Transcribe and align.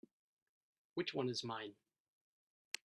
Which 0.95 1.13
one 1.13 1.29
is 1.29 1.43
mine? 1.43 1.75